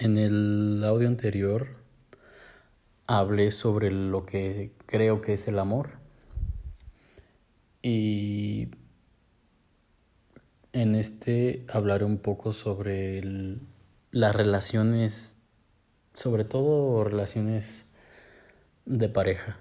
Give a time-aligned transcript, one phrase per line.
[0.00, 1.70] En el audio anterior
[3.08, 5.98] hablé sobre lo que creo que es el amor.
[7.82, 8.68] Y
[10.72, 13.58] en este hablaré un poco sobre
[14.12, 15.36] las relaciones,
[16.14, 17.92] sobre todo relaciones
[18.86, 19.58] de pareja.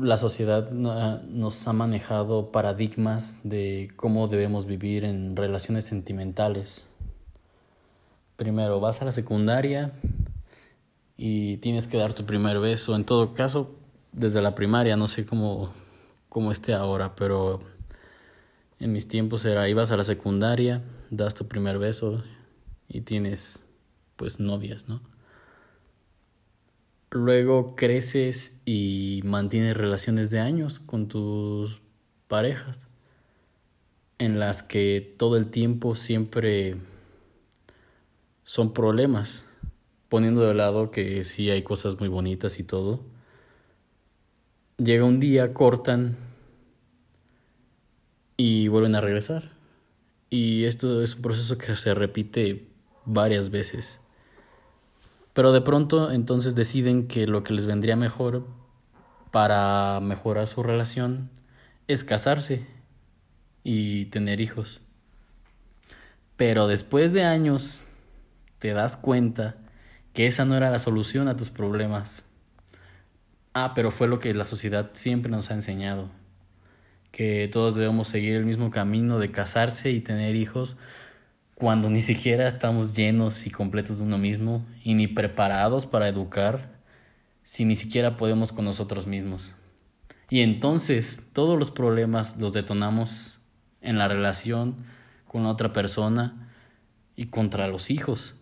[0.00, 6.86] La sociedad nos ha manejado paradigmas de cómo debemos vivir en relaciones sentimentales
[8.36, 9.92] primero vas a la secundaria
[11.16, 12.94] y tienes que dar tu primer beso.
[12.94, 13.74] En todo caso,
[14.12, 15.72] desde la primaria, no sé cómo,
[16.28, 17.60] cómo esté ahora, pero
[18.78, 22.22] en mis tiempos era, ibas a la secundaria, das tu primer beso
[22.88, 23.64] y tienes
[24.16, 25.00] pues novias, ¿no?
[27.10, 31.80] Luego creces y mantienes relaciones de años con tus
[32.28, 32.86] parejas,
[34.18, 36.76] en las que todo el tiempo siempre
[38.46, 39.44] son problemas,
[40.08, 43.00] poniendo de lado que sí hay cosas muy bonitas y todo.
[44.78, 46.16] Llega un día, cortan
[48.36, 49.50] y vuelven a regresar.
[50.30, 52.68] Y esto es un proceso que se repite
[53.04, 54.00] varias veces.
[55.32, 58.46] Pero de pronto entonces deciden que lo que les vendría mejor
[59.32, 61.30] para mejorar su relación
[61.88, 62.64] es casarse
[63.64, 64.80] y tener hijos.
[66.36, 67.82] Pero después de años
[68.66, 69.54] te das cuenta
[70.12, 72.24] que esa no era la solución a tus problemas.
[73.54, 76.10] Ah, pero fue lo que la sociedad siempre nos ha enseñado,
[77.12, 80.76] que todos debemos seguir el mismo camino de casarse y tener hijos
[81.54, 86.80] cuando ni siquiera estamos llenos y completos de uno mismo y ni preparados para educar
[87.44, 89.54] si ni siquiera podemos con nosotros mismos.
[90.28, 93.38] Y entonces todos los problemas los detonamos
[93.80, 94.74] en la relación
[95.28, 96.50] con otra persona
[97.14, 98.35] y contra los hijos.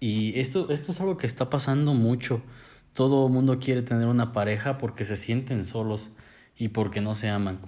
[0.00, 2.42] Y esto, esto es algo que está pasando mucho.
[2.94, 6.10] Todo mundo quiere tener una pareja porque se sienten solos
[6.56, 7.60] y porque no se aman.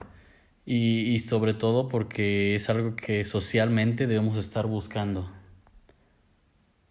[0.65, 5.31] Y, y sobre todo porque es algo que socialmente debemos estar buscando.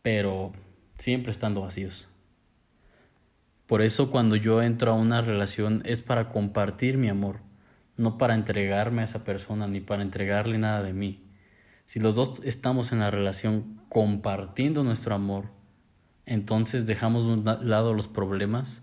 [0.04, 0.54] Pero
[0.98, 2.08] siempre estando vacíos.
[3.66, 7.40] Por eso cuando yo entro a una relación es para compartir mi amor,
[7.98, 11.22] no para entregarme a esa persona ni para entregarle nada de mí.
[11.92, 15.50] Si los dos estamos en la relación compartiendo nuestro amor,
[16.26, 18.82] entonces dejamos de un lado los problemas,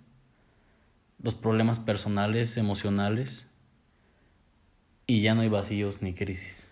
[1.22, 3.48] los problemas personales, emocionales,
[5.06, 6.70] y ya no hay vacíos ni crisis.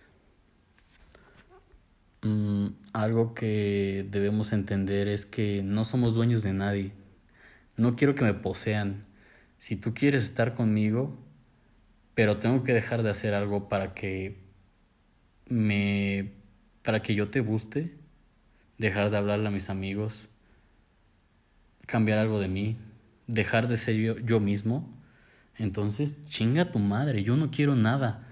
[2.21, 6.91] Mm, algo que debemos entender es que no somos dueños de nadie.
[7.77, 9.07] No quiero que me posean.
[9.57, 11.17] Si tú quieres estar conmigo,
[12.13, 14.46] pero tengo que dejar de hacer algo para que
[15.49, 16.33] me
[16.81, 17.93] para que yo te guste,
[18.77, 20.29] dejar de hablarle a mis amigos,
[21.85, 22.77] cambiar algo de mí,
[23.27, 24.87] dejar de ser yo, yo mismo,
[25.57, 28.25] entonces chinga tu madre, yo no quiero nada.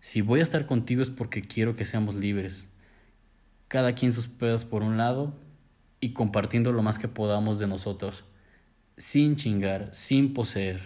[0.00, 2.68] Si voy a estar contigo es porque quiero que seamos libres.
[3.68, 5.34] Cada quien sus pedos por un lado
[5.98, 8.24] y compartiendo lo más que podamos de nosotros,
[8.96, 10.80] sin chingar, sin poseer,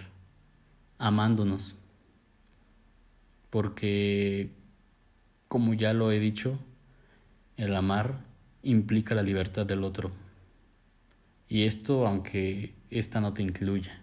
[0.96, 1.74] amándonos.
[3.50, 4.52] Porque
[5.48, 6.58] como ya lo he dicho,
[7.56, 8.20] el amar
[8.62, 10.12] implica la libertad del otro.
[11.48, 14.02] Y esto aunque esta no te incluya.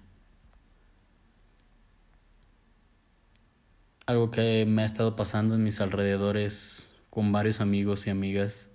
[4.08, 8.70] Algo que me ha estado pasando en mis alrededores con varios amigos y amigas,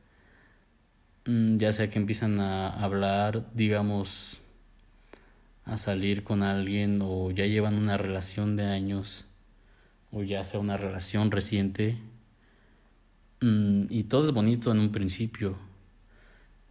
[1.26, 4.40] mm, ya sea que empiezan a hablar, digamos,
[5.64, 9.26] a salir con alguien o ya llevan una relación de años
[10.10, 11.98] o ya sea una relación reciente
[13.40, 15.56] Mm, y todo es bonito en un principio,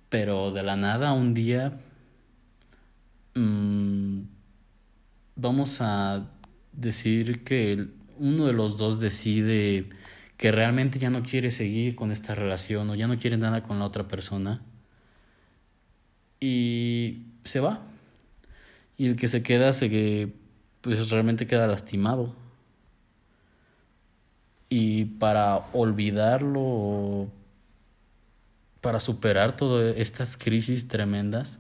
[0.10, 1.80] pero de la nada un día
[3.36, 4.22] mm,
[5.36, 6.28] vamos a
[6.74, 7.88] decir que
[8.20, 9.90] uno de los dos decide
[10.38, 13.80] que realmente ya no quiere seguir con esta relación o ya no quiere nada con
[13.80, 14.62] la otra persona
[16.40, 17.82] y se va.
[18.98, 20.34] Y el que se queda se
[20.82, 22.36] pues realmente queda lastimado
[24.70, 27.28] y para olvidarlo,
[28.82, 31.60] para superar todas estas crisis tremendas,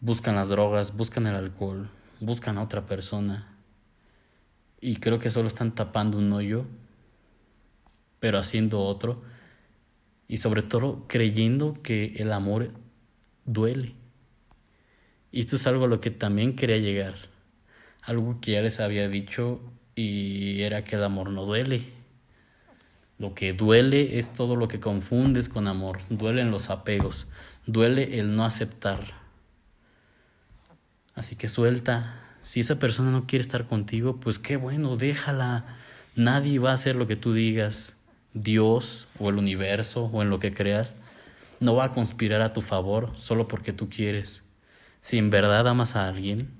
[0.00, 1.88] buscan las drogas, buscan el alcohol,
[2.20, 3.48] buscan a otra persona.
[4.80, 6.66] Y creo que solo están tapando un hoyo,
[8.20, 9.22] pero haciendo otro.
[10.28, 12.70] Y sobre todo creyendo que el amor
[13.46, 13.94] duele.
[15.32, 17.14] Y esto es algo a lo que también quería llegar.
[18.02, 19.60] Algo que ya les había dicho
[19.98, 21.82] y era que el amor no duele.
[23.18, 25.98] Lo que duele es todo lo que confundes con amor.
[26.08, 27.26] Duelen los apegos.
[27.66, 29.00] Duele el no aceptar.
[31.16, 32.14] Así que suelta.
[32.42, 35.64] Si esa persona no quiere estar contigo, pues qué bueno, déjala.
[36.14, 37.96] Nadie va a hacer lo que tú digas.
[38.34, 40.94] Dios o el universo o en lo que creas
[41.58, 44.44] no va a conspirar a tu favor solo porque tú quieres.
[45.00, 46.50] Si en verdad amas a alguien,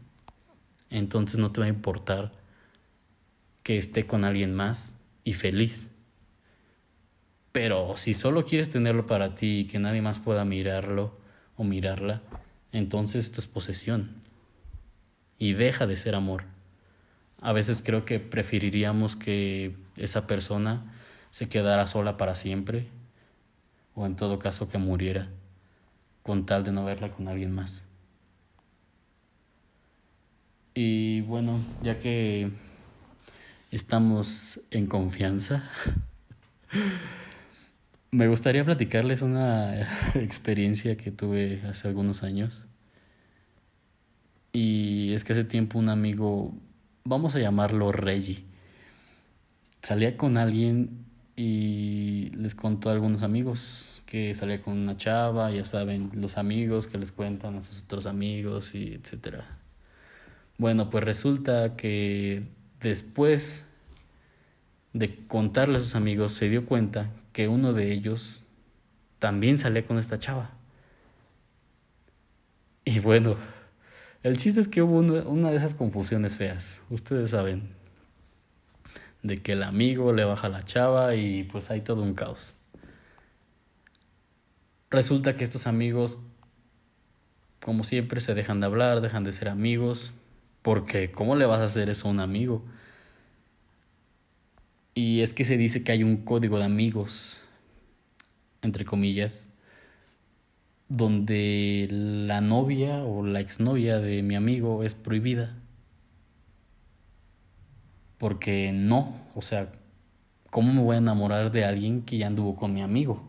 [0.91, 2.33] entonces no te va a importar
[3.69, 4.95] que esté con alguien más
[5.25, 5.91] y feliz.
[7.53, 11.19] Pero si solo quieres tenerlo para ti y que nadie más pueda mirarlo
[11.55, 12.23] o mirarla,
[12.73, 14.23] entonces esto es posesión.
[15.39, 16.45] Y deja de ser amor.
[17.43, 20.91] A veces creo que preferiríamos que esa persona
[21.31, 22.89] se quedara sola para siempre,
[23.95, 25.29] o en todo caso que muriera,
[26.23, 27.85] con tal de no verla con alguien más.
[30.73, 32.51] Y bueno, ya que
[33.71, 35.69] estamos en confianza,
[38.11, 42.67] me gustaría platicarles una experiencia que tuve hace algunos años.
[44.53, 46.55] Y es que hace tiempo un amigo,
[47.05, 48.45] vamos a llamarlo Reggie,
[49.83, 51.05] salía con alguien
[51.37, 56.87] y les contó a algunos amigos que salía con una chava, ya saben, los amigos
[56.87, 59.59] que les cuentan a sus otros amigos y etcétera.
[60.57, 62.43] Bueno, pues resulta que
[62.81, 63.67] después
[64.93, 68.45] de contarle a sus amigos se dio cuenta que uno de ellos
[69.19, 70.51] también salía con esta chava.
[72.85, 73.37] Y bueno,
[74.23, 77.69] el chiste es que hubo una, de esas confusiones feas, ustedes saben,
[79.23, 82.55] de que el amigo le baja la chava y pues hay todo un caos.
[84.91, 86.17] Resulta que estos amigos,
[87.61, 90.15] como siempre, se dejan de hablar, dejan de ser amigos,
[90.63, 92.65] porque ¿cómo le vas a hacer eso a un amigo?
[94.95, 97.41] Y es que se dice que hay un código de amigos,
[98.63, 99.49] entre comillas,
[100.89, 105.57] donde la novia o la exnovia de mi amigo es prohibida
[108.19, 109.73] porque no, o sea,
[110.51, 113.23] ¿cómo me voy a enamorar de alguien que ya anduvo con mi amigo?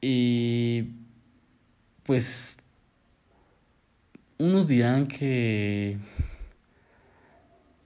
[0.00, 0.88] Y
[2.04, 2.58] pues
[4.38, 5.98] unos dirán que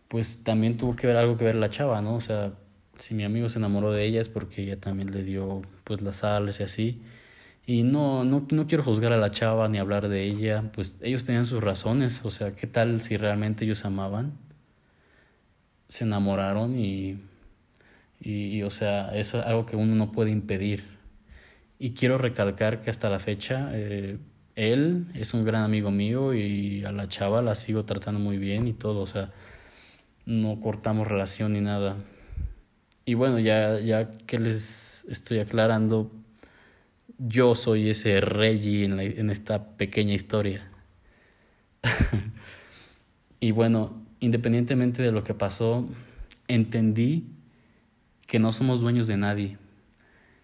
[0.09, 2.17] pues también tuvo que ver algo que ver la chava, ¿no?
[2.17, 2.53] O sea,
[2.99, 6.17] si mi amigo se enamoró de ella es porque ella también le dio pues las
[6.17, 7.03] sales y así.
[7.67, 11.25] Y no, no, no quiero juzgar a la chava ni hablar de ella, pues ellos
[11.25, 14.33] tenían sus razones, o sea, ¿qué tal si realmente ellos amaban?
[15.89, 17.19] Se enamoraron y,
[18.21, 20.85] y, o sea, eso es algo que uno no puede impedir.
[21.79, 24.19] Y quiero recalcar que hasta la fecha eh,
[24.59, 28.67] él es un gran amigo mío y a la chava la sigo tratando muy bien
[28.67, 29.31] y todo, o sea,
[30.27, 31.97] no cortamos relación ni nada.
[33.05, 36.11] Y bueno, ya, ya que les estoy aclarando,
[37.19, 40.69] yo soy ese rey en, en esta pequeña historia.
[43.41, 45.89] y bueno, independientemente de lo que pasó,
[46.49, 47.27] entendí
[48.27, 49.57] que no somos dueños de nadie,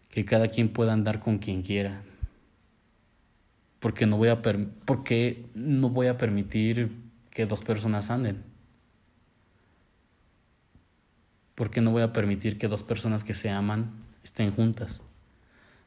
[0.09, 2.03] que cada quien pueda andar con quien quiera.
[3.85, 6.91] Porque no voy a, porque no voy a permitir
[7.29, 8.43] que dos personas anden.
[11.55, 13.91] Porque no voy a permitir que dos personas que se aman
[14.23, 15.03] estén juntas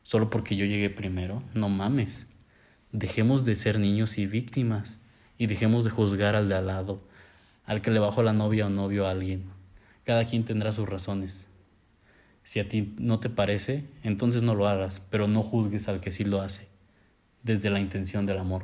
[0.04, 1.42] solo porque yo llegué primero.
[1.56, 2.28] No mames.
[2.92, 5.00] Dejemos de ser niños y víctimas
[5.40, 7.02] y dejemos de juzgar al de al lado,
[7.66, 9.46] al que le bajó la novia o novio a alguien.
[10.04, 11.48] Cada quien tendrá sus razones.
[12.44, 16.12] Si a ti no te parece, entonces no lo hagas, pero no juzgues al que
[16.12, 16.68] sí lo hace,
[17.48, 18.64] desde la intención del amor.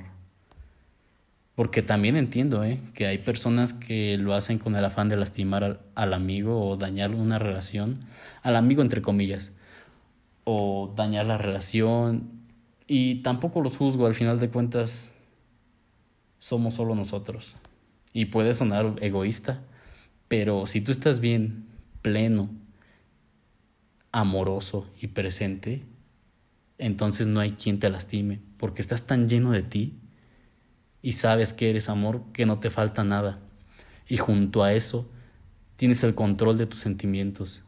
[1.55, 2.79] Porque también entiendo ¿eh?
[2.93, 6.77] que hay personas que lo hacen con el afán de lastimar al, al amigo o
[6.77, 8.01] dañar una relación,
[8.41, 9.53] al amigo entre comillas,
[10.43, 12.29] o dañar la relación.
[12.87, 15.15] Y tampoco los juzgo, al final de cuentas
[16.39, 17.55] somos solo nosotros.
[18.13, 19.61] Y puede sonar egoísta,
[20.27, 21.65] pero si tú estás bien,
[22.01, 22.49] pleno,
[24.11, 25.83] amoroso y presente,
[26.83, 29.93] entonces no hay quien te lastime, porque estás tan lleno de ti
[31.01, 33.39] y sabes que eres amor que no te falta nada.
[34.09, 35.09] Y junto a eso
[35.77, 37.63] tienes el control de tus sentimientos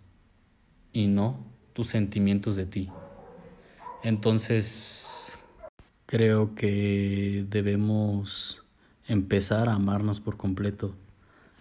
[0.92, 2.90] y no tus sentimientos de ti.
[4.04, 5.40] Entonces,
[6.08, 8.66] creo que debemos
[9.08, 10.94] empezar a amarnos por completo,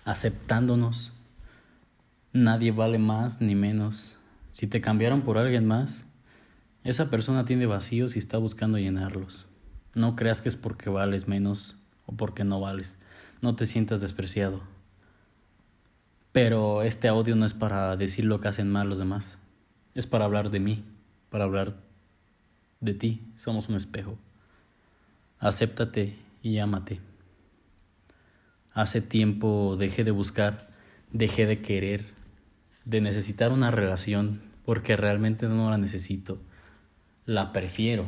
[0.04, 1.12] aceptándonos.
[2.32, 4.18] Nadie vale más ni menos.
[4.50, 6.04] Si te cambiaron por alguien más,
[6.84, 9.46] esa persona tiene vacíos y está buscando llenarlos.
[9.94, 12.98] No creas que es porque vales menos o porque no vales.
[13.40, 14.62] No te sientas despreciado.
[16.32, 19.38] Pero este audio no es para decir lo que hacen mal los demás.
[19.94, 20.84] Es para hablar de mí,
[21.30, 21.76] para hablar
[22.80, 23.22] de ti.
[23.34, 24.18] Somos un espejo.
[25.38, 27.00] Acéptate y ámate.
[28.72, 30.68] Hace tiempo dejé de buscar,
[31.12, 32.12] dejé de querer,
[32.84, 36.40] de necesitar una relación, porque realmente no la necesito.
[37.26, 38.06] La prefiero.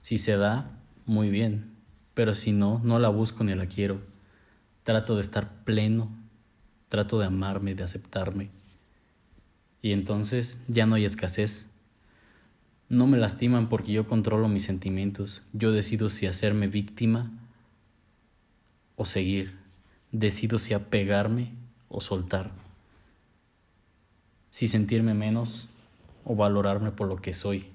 [0.00, 0.70] Si se da,
[1.06, 1.72] muy bien.
[2.14, 4.00] Pero si no, no la busco ni la quiero.
[4.84, 6.22] Trato de estar pleno
[6.92, 8.50] trato de amarme, de aceptarme.
[9.80, 11.66] Y entonces ya no hay escasez.
[12.90, 15.40] No me lastiman porque yo controlo mis sentimientos.
[15.54, 17.30] Yo decido si hacerme víctima
[18.96, 19.56] o seguir.
[20.10, 21.52] Decido si apegarme
[21.88, 22.50] o soltar.
[24.50, 25.68] Si sentirme menos
[26.26, 27.71] o valorarme por lo que soy.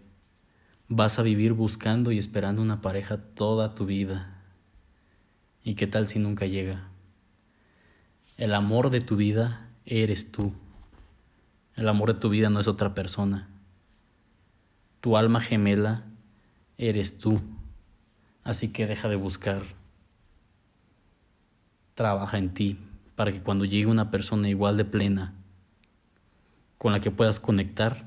[0.90, 4.42] Vas a vivir buscando y esperando una pareja toda tu vida.
[5.62, 6.88] ¿Y qué tal si nunca llega?
[8.38, 10.54] El amor de tu vida eres tú.
[11.76, 13.50] El amor de tu vida no es otra persona.
[15.02, 16.06] Tu alma gemela
[16.78, 17.42] eres tú.
[18.46, 19.64] Así que deja de buscar.
[21.96, 22.80] Trabaja en ti
[23.18, 25.34] para que cuando llegue una persona igual de plena,
[26.78, 28.06] con la que puedas conectar,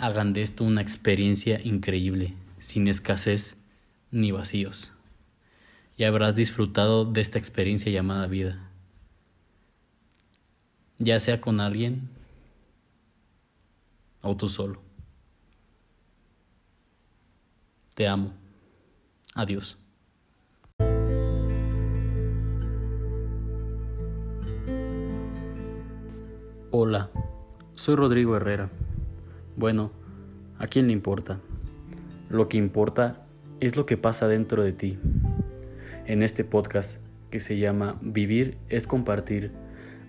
[0.00, 3.56] hagan de esto una experiencia increíble, sin escasez
[4.10, 4.92] ni vacíos.
[5.96, 8.70] Y habrás disfrutado de esta experiencia llamada vida
[11.00, 12.08] ya sea con alguien
[14.20, 14.80] o tú solo.
[17.94, 18.32] Te amo.
[19.34, 19.78] Adiós.
[26.70, 27.10] Hola,
[27.74, 28.70] soy Rodrigo Herrera.
[29.60, 29.90] Bueno,
[30.58, 31.38] ¿a quién le importa?
[32.30, 33.26] Lo que importa
[33.60, 34.98] es lo que pasa dentro de ti.
[36.06, 36.98] En este podcast
[37.30, 39.52] que se llama Vivir es compartir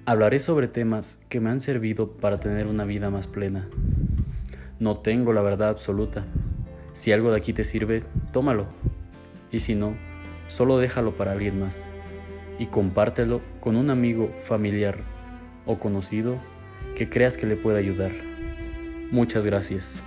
[0.06, 3.68] Hablaré sobre temas que me han servido para tener una vida más plena.
[4.80, 6.24] No tengo la verdad absoluta.
[6.94, 8.68] Si algo de aquí te sirve, tómalo.
[9.52, 9.98] Y si no,
[10.48, 11.90] solo déjalo para alguien más.
[12.58, 15.00] Y compártelo con un amigo, familiar
[15.66, 16.38] o conocido
[16.96, 18.31] que creas que le pueda ayudar.
[19.12, 20.02] Muchas gracias.